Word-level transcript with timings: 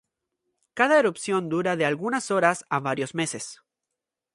Cada 0.73 0.97
erupción 0.97 1.47
dura 1.47 1.75
de 1.75 1.85
algunas 1.85 2.31
horas 2.31 2.65
a 2.69 2.79
varios 2.79 3.13
meses. 3.13 3.61